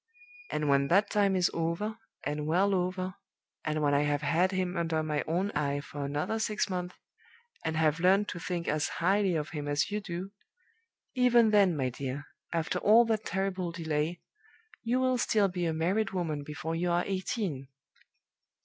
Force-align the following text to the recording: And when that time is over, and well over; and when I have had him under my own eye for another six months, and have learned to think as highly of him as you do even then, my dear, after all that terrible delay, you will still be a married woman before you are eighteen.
And 0.49 0.67
when 0.67 0.87
that 0.87 1.11
time 1.11 1.35
is 1.35 1.51
over, 1.53 1.99
and 2.23 2.47
well 2.47 2.73
over; 2.73 3.13
and 3.63 3.83
when 3.83 3.93
I 3.93 4.01
have 4.01 4.23
had 4.23 4.51
him 4.51 4.75
under 4.75 5.03
my 5.03 5.23
own 5.27 5.51
eye 5.51 5.79
for 5.79 6.03
another 6.03 6.39
six 6.39 6.67
months, 6.71 6.95
and 7.63 7.77
have 7.77 7.99
learned 7.99 8.27
to 8.29 8.39
think 8.39 8.67
as 8.67 8.87
highly 8.97 9.35
of 9.35 9.51
him 9.51 9.67
as 9.67 9.91
you 9.91 10.01
do 10.01 10.31
even 11.13 11.51
then, 11.51 11.77
my 11.77 11.89
dear, 11.89 12.25
after 12.51 12.79
all 12.79 13.05
that 13.05 13.25
terrible 13.25 13.71
delay, 13.71 14.21
you 14.81 14.99
will 14.99 15.19
still 15.19 15.49
be 15.49 15.67
a 15.67 15.71
married 15.73 16.09
woman 16.13 16.43
before 16.43 16.73
you 16.75 16.89
are 16.89 17.03
eighteen. 17.05 17.67